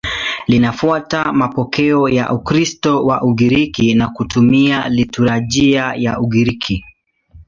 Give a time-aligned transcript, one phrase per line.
[0.47, 6.85] Linafuata mapokeo ya Ukristo wa Ugiriki na kutumia liturujia ya Ugiriki.